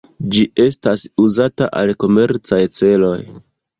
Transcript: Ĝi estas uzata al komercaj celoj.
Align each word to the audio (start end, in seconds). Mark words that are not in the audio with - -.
Ĝi 0.35 0.45
estas 0.63 1.03
uzata 1.25 1.67
al 1.81 1.93
komercaj 2.05 2.61
celoj. 2.81 3.17